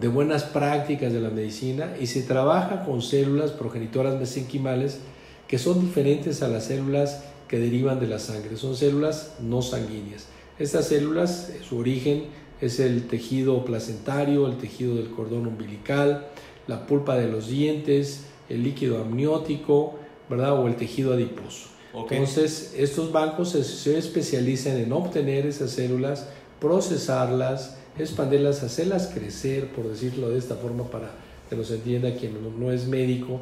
de 0.01 0.09
buenas 0.09 0.45
prácticas 0.45 1.13
de 1.13 1.21
la 1.21 1.29
medicina 1.29 1.95
y 2.01 2.07
se 2.07 2.23
trabaja 2.23 2.87
con 2.87 3.03
células 3.03 3.51
progenitoras 3.51 4.19
mesenquimales 4.19 5.01
que 5.47 5.59
son 5.59 5.83
diferentes 5.83 6.43
a 6.43 6.49
las 6.49 6.65
células 6.65 7.23
que 7.49 7.59
derivan 7.59 8.01
de 8.01 8.07
la 8.07 8.19
sangre, 8.19 8.57
son 8.57 8.77
células 8.77 9.35
no 9.41 9.61
sanguíneas. 9.61 10.27
Estas 10.59 10.89
células, 10.89 11.53
su 11.63 11.77
origen 11.77 12.25
es 12.63 12.81
el 12.81 13.09
tejido 13.09 13.63
placentario, 13.67 14.47
el 14.47 14.57
tejido 14.57 14.97
del 14.97 15.11
cordón 15.11 15.47
umbilical, 15.47 16.29
la 16.67 16.87
pulpa 16.87 17.17
de 17.17 17.29
los 17.29 17.49
dientes, 17.49 18.25
el 18.49 18.63
líquido 18.63 19.03
amniótico, 19.03 19.99
¿verdad? 20.31 20.59
O 20.59 20.67
el 20.67 20.77
tejido 20.77 21.13
adiposo. 21.13 21.78
Entonces, 21.95 22.75
estos 22.77 23.13
bancos 23.13 23.51
se 23.51 23.99
especializan 23.99 24.77
en 24.77 24.93
obtener 24.93 25.47
esas 25.47 25.71
células, 25.71 26.27
procesarlas, 26.61 27.79
expandirlas, 27.99 28.63
hacerlas 28.63 29.09
crecer, 29.09 29.69
por 29.73 29.89
decirlo 29.89 30.31
de 30.31 30.39
esta 30.39 30.57
forma 30.57 30.85
para 30.85 31.11
que 31.49 31.57
nos 31.57 31.71
entienda 31.71 32.15
quien 32.15 32.37
no, 32.59 32.73
es 32.73 32.87
médico. 32.87 33.41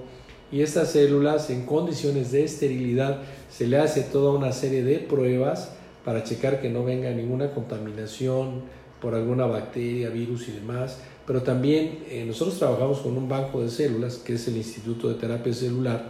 Y 0.52 0.62
estas 0.62 0.92
células 0.92 1.50
en 1.50 1.66
condiciones 1.66 2.30
de 2.30 2.44
esterilidad 2.44 3.22
se 3.50 3.66
le 3.66 3.78
hace 3.78 4.02
toda 4.02 4.32
una 4.32 4.52
serie 4.52 4.84
de 4.84 4.98
pruebas 4.98 5.70
para 6.04 6.22
checar 6.22 6.60
que 6.60 6.70
no 6.70 6.84
venga 6.84 7.10
ninguna 7.10 7.52
contaminación 7.52 8.62
por 9.00 9.14
alguna 9.14 9.46
bacteria, 9.46 10.08
virus 10.08 10.48
y 10.48 10.52
demás. 10.52 10.98
Pero 11.26 11.42
también 11.42 12.04
eh, 12.08 12.24
nosotros 12.24 12.58
trabajamos 12.58 13.00
con 13.00 13.16
un 13.16 13.28
banco 13.28 13.60
de 13.60 13.68
células, 13.68 14.16
que 14.18 14.34
es 14.34 14.46
el 14.46 14.56
Instituto 14.56 15.08
de 15.08 15.16
Terapia 15.16 15.52
Celular, 15.52 16.06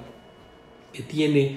que 0.92 1.02
tiene 1.02 1.56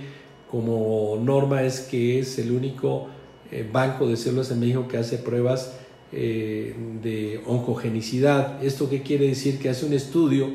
como 0.49 1.19
norma 1.21 1.63
es 1.63 1.81
que 1.81 2.19
es 2.19 2.39
el 2.39 2.51
único 2.51 3.07
eh, 3.51 3.67
banco 3.71 4.07
de 4.07 4.17
células 4.17 4.51
en 4.51 4.59
México 4.59 4.87
que 4.87 4.97
hace 4.97 5.17
pruebas 5.17 5.73
eh, 6.11 6.75
de 7.01 7.41
oncogenicidad. 7.45 8.63
¿Esto 8.63 8.89
qué 8.89 9.01
quiere 9.03 9.27
decir? 9.27 9.59
Que 9.59 9.69
hace 9.69 9.85
un 9.85 9.93
estudio 9.93 10.49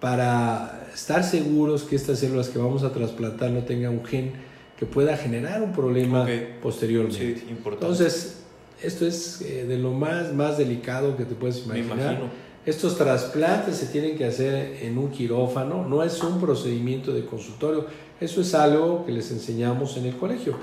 para 0.00 0.88
estar 0.94 1.24
seguros 1.24 1.82
que 1.82 1.96
estas 1.96 2.20
células 2.20 2.48
que 2.48 2.58
vamos 2.58 2.82
a 2.84 2.92
trasplantar 2.92 3.50
no 3.50 3.64
tengan 3.64 3.92
un 3.92 4.04
gen 4.04 4.32
que 4.78 4.86
pueda 4.86 5.16
generar 5.16 5.60
un 5.62 5.72
problema 5.72 6.26
posteriormente. 6.62 7.42
Entonces, 7.64 8.44
esto 8.82 9.06
es 9.06 9.42
eh, 9.42 9.64
de 9.66 9.76
lo 9.76 9.92
más, 9.92 10.32
más 10.32 10.56
delicado 10.56 11.16
que 11.16 11.24
te 11.24 11.34
puedes 11.34 11.64
imaginar. 11.64 12.20
Estos 12.64 12.96
trasplantes 12.96 13.76
se 13.76 13.86
tienen 13.86 14.16
que 14.16 14.26
hacer 14.26 14.78
en 14.82 14.98
un 14.98 15.10
quirófano, 15.10 15.86
no 15.86 16.02
es 16.02 16.22
un 16.22 16.40
procedimiento 16.40 17.12
de 17.12 17.24
consultorio, 17.24 17.86
eso 18.20 18.40
es 18.40 18.54
algo 18.54 19.06
que 19.06 19.12
les 19.12 19.30
enseñamos 19.30 19.96
en 19.96 20.06
el 20.06 20.16
colegio. 20.16 20.56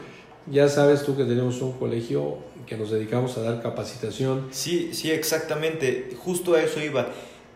Ya 0.47 0.69
sabes 0.69 1.03
tú 1.03 1.15
que 1.17 1.23
tenemos 1.23 1.61
un 1.61 1.73
colegio 1.73 2.37
que 2.67 2.77
nos 2.77 2.91
dedicamos 2.91 3.37
a 3.37 3.41
dar 3.41 3.61
capacitación. 3.61 4.47
Sí, 4.51 4.93
sí, 4.93 5.11
exactamente. 5.11 6.15
Justo 6.17 6.53
a 6.53 6.61
eso 6.61 6.81
iba. 6.81 7.07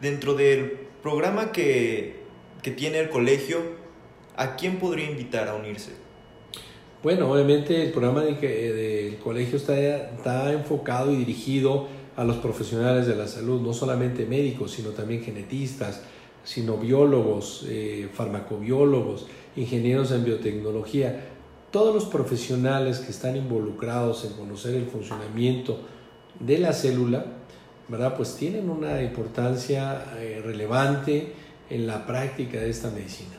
Dentro 0.02 0.34
del 0.34 0.88
programa 1.04 1.52
que, 1.52 2.22
que 2.62 2.72
tiene 2.72 3.00
el 3.00 3.10
colegio, 3.10 3.60
¿a 4.36 4.56
quién 4.56 4.80
podría 4.80 5.10
invitar 5.10 5.48
a 5.50 5.56
unirse? 5.56 5.92
Bueno, 7.02 7.32
obviamente 7.32 7.82
el 7.82 7.92
programa 7.92 8.24
del 8.24 8.40
de, 8.42 9.20
colegio 9.24 9.58
está, 9.58 9.78
está 9.80 10.52
enfocado 10.52 11.14
y 11.14 11.18
dirigido 11.18 11.88
a 12.18 12.26
los 12.26 12.38
profesionales 12.38 13.08
de 13.08 13.16
la 13.16 13.28
salud, 13.28 13.62
no 13.62 13.72
solamente 13.72 14.26
médicos, 14.26 14.72
sino 14.72 14.90
también 14.90 15.24
genetistas, 15.24 16.02
sino 16.44 16.78
biólogos, 16.78 17.66
eh, 17.68 18.10
farmacobiólogos, 18.14 19.28
ingenieros 19.56 20.12
en 20.12 20.24
biotecnología 20.24 21.30
todos 21.72 21.94
los 21.94 22.06
profesionales 22.06 23.00
que 23.00 23.12
están 23.12 23.36
involucrados 23.36 24.26
en 24.26 24.34
conocer 24.34 24.76
el 24.76 24.88
funcionamiento 24.88 25.80
de 26.40 26.58
la 26.58 26.74
célula, 26.74 27.26
¿verdad? 27.88 28.16
Pues 28.16 28.36
tienen 28.36 28.70
una 28.70 29.02
importancia 29.02 30.04
eh, 30.18 30.42
relevante 30.44 31.34
en 31.70 31.86
la 31.86 32.06
práctica 32.06 32.60
de 32.60 32.70
esta 32.70 32.90
medicina. 32.90 33.36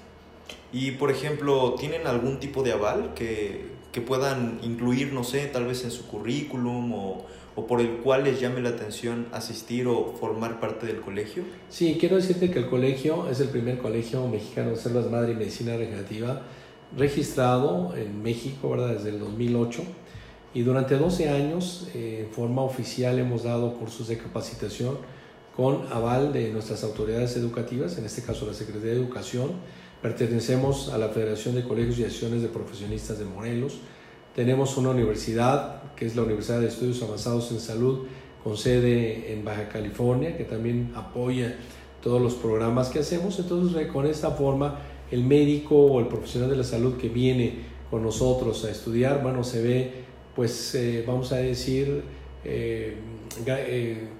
Y, 0.73 0.93
por 0.93 1.11
ejemplo, 1.11 1.75
¿tienen 1.75 2.07
algún 2.07 2.39
tipo 2.39 2.63
de 2.63 2.73
aval 2.73 3.15
que, 3.15 3.71
que 3.91 4.01
puedan 4.01 4.61
incluir, 4.63 5.13
no 5.13 5.25
sé, 5.25 5.47
tal 5.47 5.67
vez 5.67 5.83
en 5.85 5.91
su 5.91 6.07
currículum 6.07 6.93
o, 6.93 7.27
o, 7.61 7.67
por 7.67 7.81
el 7.81 7.99
cual 7.99 8.25
les 8.25 8.41
llame 8.41 8.61
la 8.61 8.71
atención 8.71 9.27
asistir 9.33 9.87
o 9.87 10.15
formar 10.19 10.61
parte 10.61 10.87
del 10.87 11.01
colegio? 11.01 11.45
Sí, 11.69 11.97
quiero 11.99 12.17
decirte 12.17 12.51
que 12.51 12.59
el 12.59 12.69
colegio 12.69 13.29
es 13.31 13.41
el 13.41 13.49
primer 13.49 13.79
colegio 13.79 14.27
mexicano 14.29 14.71
de 14.71 14.77
células 14.77 15.11
madre 15.11 15.33
y 15.33 15.37
medicina 15.37 15.77
regenerativa 15.77 16.43
registrado 16.97 17.95
en 17.97 18.23
México 18.23 18.71
¿verdad? 18.71 18.95
desde 18.95 19.11
el 19.11 19.21
2008 19.21 19.83
y 20.53 20.63
durante 20.63 20.97
12 20.97 21.29
años 21.29 21.89
eh, 21.95 22.25
en 22.27 22.35
forma 22.35 22.63
oficial 22.63 23.19
hemos 23.19 23.45
dado 23.45 23.75
cursos 23.75 24.09
de 24.09 24.19
capacitación 24.19 24.99
con 25.57 25.87
aval 25.93 26.33
de 26.33 26.51
nuestras 26.51 26.83
autoridades 26.85 27.37
educativas, 27.37 27.99
en 27.99 28.07
este 28.07 28.23
caso 28.23 28.47
la 28.47 28.55
Secretaría 28.55 28.93
de 28.93 28.97
Educación. 28.97 29.51
Pertenecemos 30.01 30.89
a 30.89 30.99
la 30.99 31.09
Federación 31.09 31.55
de 31.55 31.65
Colegios 31.65 31.99
y 31.99 32.05
Acciones 32.05 32.43
de 32.43 32.49
Profesionistas 32.49 33.19
de 33.19 33.27
Morelos. 33.27 33.79
Tenemos 34.35 34.77
una 34.77 34.91
universidad, 34.91 35.95
que 35.95 36.07
es 36.07 36.17
la 36.17 36.23
Universidad 36.23 36.61
de 36.61 36.69
Estudios 36.69 37.03
Avanzados 37.03 37.51
en 37.53 37.61
Salud, 37.61 38.07
con 38.45 38.57
sede 38.57 39.33
en 39.33 39.45
Baja 39.45 39.69
California, 39.69 40.37
que 40.37 40.45
también 40.45 40.93
apoya 40.95 41.57
todos 42.03 42.23
los 42.23 42.35
programas 42.35 42.89
que 42.89 43.01
hacemos. 43.01 43.39
Entonces, 43.39 43.87
con 43.89 44.07
esta 44.07 44.31
forma 44.31 44.79
el 45.11 45.25
médico 45.25 45.77
o 45.77 46.01
el 46.01 46.07
profesional 46.07 46.49
de 46.49 46.57
la 46.57 46.65
salud 46.65 46.97
que 46.97 47.09
viene 47.09 47.71
con 47.91 48.03
nosotros 48.03 48.65
a 48.65 48.71
estudiar, 48.71 49.23
bueno, 49.23 49.43
se 49.43 49.63
ve 49.63 50.11
pues 50.35 50.75
eh, 50.75 51.05
vamos 51.07 51.33
a 51.33 51.37
decir, 51.37 52.03
eh, 52.45 52.97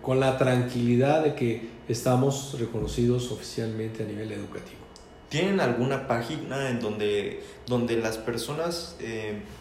con 0.03 0.21
la 0.21 0.37
tranquilidad 0.37 1.25
de 1.25 1.35
que 1.35 1.69
estamos 1.89 2.57
reconocidos 2.59 3.31
oficialmente 3.33 4.03
a 4.03 4.07
nivel 4.07 4.33
educativo. 4.33 4.80
¿Tienen 5.31 5.61
alguna 5.61 6.07
página 6.07 6.69
en 6.69 6.81
donde, 6.81 7.43
donde 7.67 7.97
las 7.97 8.19
personas, 8.19 8.99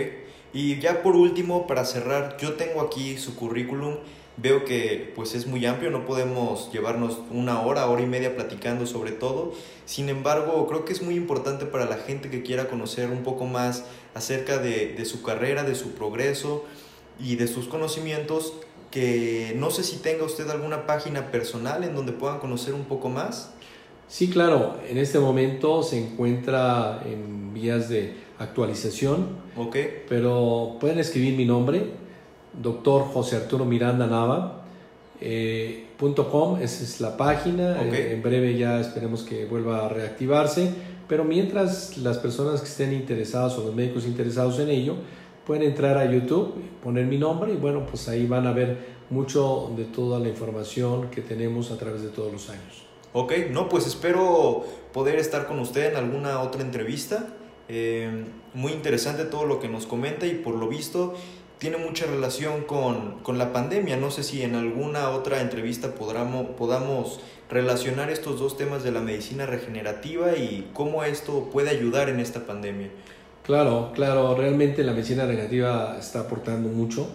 y 0.52 0.78
ya 0.78 1.02
por 1.02 1.16
último, 1.16 1.66
para 1.66 1.84
cerrar, 1.84 2.36
yo 2.40 2.54
tengo 2.54 2.80
aquí 2.80 3.18
su 3.18 3.34
currículum, 3.34 3.96
veo 4.36 4.64
que 4.64 5.12
pues 5.14 5.34
es 5.34 5.46
muy 5.46 5.64
amplio, 5.66 5.90
no 5.90 6.04
podemos 6.04 6.70
llevarnos 6.72 7.18
una 7.30 7.60
hora, 7.62 7.86
hora 7.86 8.02
y 8.02 8.06
media 8.06 8.36
platicando 8.36 8.86
sobre 8.86 9.12
todo, 9.12 9.52
sin 9.84 10.08
embargo 10.08 10.66
creo 10.66 10.84
que 10.84 10.92
es 10.92 11.02
muy 11.02 11.14
importante 11.14 11.64
para 11.66 11.86
la 11.86 11.96
gente 11.96 12.30
que 12.30 12.42
quiera 12.42 12.68
conocer 12.68 13.10
un 13.10 13.22
poco 13.22 13.46
más 13.46 13.84
acerca 14.14 14.58
de, 14.58 14.94
de 14.94 15.04
su 15.04 15.22
carrera, 15.22 15.62
de 15.62 15.74
su 15.74 15.92
progreso 15.92 16.64
y 17.18 17.36
de 17.36 17.48
sus 17.48 17.66
conocimientos, 17.66 18.52
que 18.90 19.54
no 19.56 19.70
sé 19.70 19.84
si 19.84 19.96
tenga 19.96 20.24
usted 20.24 20.48
alguna 20.50 20.86
página 20.86 21.30
personal 21.30 21.84
en 21.84 21.94
donde 21.94 22.12
puedan 22.12 22.38
conocer 22.38 22.74
un 22.74 22.84
poco 22.84 23.08
más. 23.08 23.52
Sí, 24.08 24.30
claro, 24.30 24.76
en 24.88 24.98
este 24.98 25.18
momento 25.18 25.82
se 25.82 25.98
encuentra 25.98 27.02
en 27.04 27.52
vías 27.52 27.88
de 27.88 28.14
actualización. 28.38 29.28
Ok. 29.56 29.76
Pero 30.08 30.76
pueden 30.80 30.98
escribir 30.98 31.34
mi 31.34 31.44
nombre, 31.44 31.90
doctor 32.60 33.04
José 33.04 33.36
Arturo 33.36 33.64
Miranda 33.64 34.06
Nava. 34.06 34.62
Eh, 35.20 35.86
.com, 35.98 36.58
esa 36.60 36.84
es 36.84 37.00
la 37.00 37.16
página, 37.16 37.82
eh, 37.82 38.12
en 38.12 38.22
breve 38.22 38.56
ya 38.58 38.80
esperemos 38.80 39.22
que 39.22 39.46
vuelva 39.46 39.86
a 39.86 39.88
reactivarse, 39.88 40.70
pero 41.08 41.24
mientras 41.24 41.96
las 41.96 42.18
personas 42.18 42.60
que 42.60 42.66
estén 42.66 42.92
interesadas 42.92 43.56
o 43.56 43.64
los 43.64 43.74
médicos 43.74 44.04
interesados 44.04 44.58
en 44.58 44.68
ello, 44.68 44.94
pueden 45.46 45.62
entrar 45.62 45.96
a 45.96 46.10
YouTube, 46.10 46.54
poner 46.82 47.06
mi 47.06 47.16
nombre 47.16 47.52
y 47.52 47.56
bueno, 47.56 47.86
pues 47.86 48.08
ahí 48.08 48.26
van 48.26 48.46
a 48.46 48.52
ver 48.52 48.96
mucho 49.08 49.72
de 49.76 49.84
toda 49.84 50.18
la 50.18 50.28
información 50.28 51.08
que 51.08 51.22
tenemos 51.22 51.70
a 51.70 51.78
través 51.78 52.02
de 52.02 52.08
todos 52.08 52.32
los 52.32 52.50
años. 52.50 52.84
Ok, 53.12 53.32
no, 53.50 53.68
pues 53.68 53.86
espero 53.86 54.64
poder 54.92 55.18
estar 55.18 55.46
con 55.46 55.58
usted 55.60 55.92
en 55.92 55.96
alguna 55.96 56.42
otra 56.42 56.60
entrevista. 56.60 57.28
Eh, 57.68 58.24
muy 58.52 58.72
interesante 58.72 59.24
todo 59.24 59.44
lo 59.44 59.60
que 59.60 59.68
nos 59.68 59.86
comenta 59.86 60.26
y 60.26 60.34
por 60.34 60.54
lo 60.54 60.68
visto 60.68 61.14
tiene 61.58 61.78
mucha 61.78 62.06
relación 62.06 62.64
con, 62.64 63.20
con 63.22 63.38
la 63.38 63.52
pandemia. 63.52 63.96
No 63.96 64.10
sé 64.10 64.22
si 64.22 64.42
en 64.42 64.54
alguna 64.54 65.10
otra 65.10 65.40
entrevista 65.40 65.94
podamos, 65.94 66.48
podamos 66.56 67.20
relacionar 67.50 68.10
estos 68.10 68.38
dos 68.38 68.56
temas 68.56 68.82
de 68.82 68.92
la 68.92 69.00
medicina 69.00 69.46
regenerativa 69.46 70.36
y 70.36 70.70
cómo 70.72 71.04
esto 71.04 71.48
puede 71.52 71.70
ayudar 71.70 72.08
en 72.08 72.20
esta 72.20 72.46
pandemia. 72.46 72.90
Claro, 73.44 73.92
claro, 73.94 74.34
realmente 74.34 74.82
la 74.82 74.92
medicina 74.92 75.24
regenerativa 75.24 75.96
está 75.98 76.20
aportando 76.20 76.68
mucho. 76.68 77.06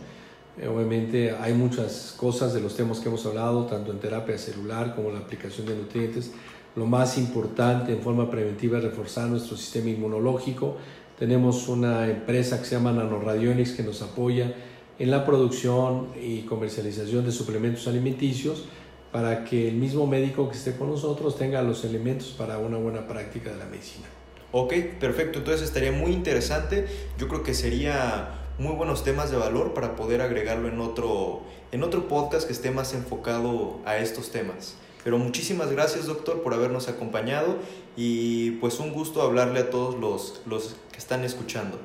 Eh, 0.57 0.67
obviamente 0.67 1.31
hay 1.31 1.53
muchas 1.53 2.13
cosas 2.17 2.53
de 2.53 2.61
los 2.61 2.75
temas 2.75 2.99
que 2.99 3.09
hemos 3.09 3.25
hablado, 3.25 3.65
tanto 3.65 3.91
en 3.91 3.99
terapia 3.99 4.37
celular 4.37 4.95
como 4.95 5.11
la 5.11 5.19
aplicación 5.19 5.67
de 5.67 5.75
nutrientes. 5.75 6.31
Lo 6.75 6.85
más 6.85 7.17
importante 7.17 7.91
en 7.91 8.01
forma 8.01 8.31
preventiva 8.31 8.77
es 8.77 8.83
reforzar 8.85 9.27
nuestro 9.27 9.57
sistema 9.57 9.89
inmunológico. 9.89 10.77
Tenemos 11.21 11.67
una 11.67 12.09
empresa 12.09 12.57
que 12.57 12.65
se 12.65 12.73
llama 12.73 12.91
Nanoradionics 12.91 13.73
que 13.73 13.83
nos 13.83 14.01
apoya 14.01 14.55
en 14.97 15.11
la 15.11 15.23
producción 15.23 16.07
y 16.19 16.41
comercialización 16.47 17.23
de 17.23 17.31
suplementos 17.31 17.87
alimenticios 17.87 18.63
para 19.11 19.43
que 19.45 19.67
el 19.67 19.75
mismo 19.75 20.07
médico 20.07 20.49
que 20.49 20.57
esté 20.57 20.75
con 20.75 20.89
nosotros 20.89 21.37
tenga 21.37 21.61
los 21.61 21.85
elementos 21.85 22.29
para 22.35 22.57
una 22.57 22.77
buena 22.77 23.07
práctica 23.07 23.51
de 23.51 23.59
la 23.59 23.65
medicina. 23.65 24.07
Ok, 24.51 24.73
perfecto. 24.99 25.37
Entonces 25.37 25.61
estaría 25.61 25.91
muy 25.91 26.11
interesante. 26.11 26.87
Yo 27.19 27.27
creo 27.27 27.43
que 27.43 27.53
sería 27.53 28.39
muy 28.57 28.73
buenos 28.73 29.03
temas 29.03 29.29
de 29.29 29.37
valor 29.37 29.75
para 29.75 29.95
poder 29.95 30.21
agregarlo 30.21 30.69
en 30.69 30.79
otro, 30.79 31.41
en 31.71 31.83
otro 31.83 32.07
podcast 32.07 32.47
que 32.47 32.53
esté 32.53 32.71
más 32.71 32.95
enfocado 32.95 33.77
a 33.85 33.97
estos 33.97 34.31
temas. 34.31 34.75
Pero 35.03 35.17
muchísimas 35.17 35.71
gracias, 35.71 36.05
doctor, 36.05 36.43
por 36.43 36.53
habernos 36.53 36.87
acompañado 36.87 37.55
y 37.95 38.51
pues 38.51 38.79
un 38.79 38.93
gusto 38.93 39.21
hablarle 39.21 39.59
a 39.59 39.69
todos 39.69 39.99
los, 39.99 40.41
los 40.45 40.75
que 40.91 40.99
están 40.99 41.23
escuchando. 41.23 41.79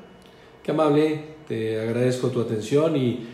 Qué 0.63 0.71
amable, 0.71 1.35
te 1.47 1.79
agradezco 1.79 2.29
tu 2.29 2.41
atención 2.41 2.95
y 2.95 3.27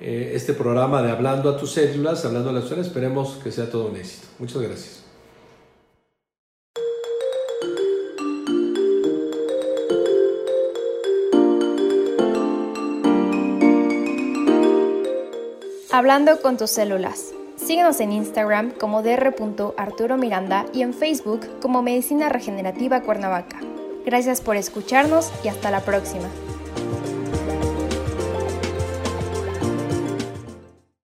eh, 0.00 0.32
este 0.34 0.54
programa 0.54 1.02
de 1.02 1.10
Hablando 1.10 1.50
a 1.50 1.56
tus 1.56 1.72
células, 1.72 2.24
Hablando 2.24 2.50
a 2.50 2.52
las 2.52 2.64
células, 2.64 2.88
esperemos 2.88 3.38
que 3.42 3.52
sea 3.52 3.70
todo 3.70 3.86
un 3.86 3.96
éxito. 3.96 4.28
Muchas 4.38 4.62
gracias. 4.62 5.04
Hablando 15.92 16.40
con 16.40 16.56
tus 16.56 16.70
células. 16.70 17.34
Síguenos 17.70 18.00
en 18.00 18.10
Instagram 18.10 18.72
como 18.72 19.00
dr. 19.00 20.18
Miranda 20.18 20.66
y 20.74 20.82
en 20.82 20.92
Facebook 20.92 21.60
como 21.60 21.82
Medicina 21.82 22.28
Regenerativa 22.28 23.00
Cuernavaca. 23.02 23.60
Gracias 24.04 24.40
por 24.40 24.56
escucharnos 24.56 25.30
y 25.44 25.48
hasta 25.50 25.70
la 25.70 25.78
próxima. 25.78 26.26